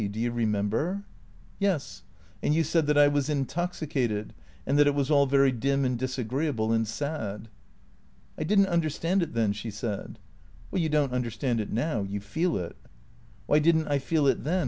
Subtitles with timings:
[0.07, 1.03] Do you remember?""
[1.59, 2.01] Yes,
[2.41, 4.33] and you said that I was intoxicated
[4.65, 7.49] and that it was all very dim and disagreeable and sad.""
[8.39, 10.17] I did n't understand it then," she said."
[10.73, 12.01] You don't understand it now.
[12.01, 12.77] You feel it.""
[13.45, 14.59] Why did n't I feel it then